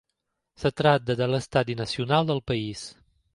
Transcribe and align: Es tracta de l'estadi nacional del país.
Es 0.69 0.73
tracta 0.79 1.15
de 1.19 1.27
l'estadi 1.33 1.77
nacional 1.83 2.33
del 2.33 2.43
país. 2.53 2.89